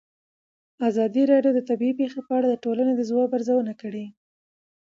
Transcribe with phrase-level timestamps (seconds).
[0.89, 4.05] ازادي راډیو د طبیعي پېښې په اړه د ټولنې د ځواب ارزونه کړې.